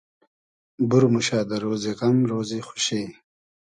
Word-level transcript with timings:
بور 0.89 1.03
موشۂ 1.13 1.39
دۂ 1.49 1.55
رۉزی 1.63 1.91
غئم 1.99 2.17
رۉزی 2.29 2.59
خوشی 2.67 3.01